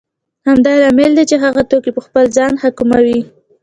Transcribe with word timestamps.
همدا 0.47 0.71
لامل 0.81 1.11
دی 1.17 1.23
چې 1.29 1.35
هغوی 1.43 1.63
توکي 1.71 1.91
په 1.93 2.01
خپل 2.05 2.23
ځان 2.37 2.53
حاکموي 2.61 3.19